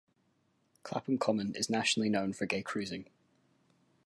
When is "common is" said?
1.19-1.69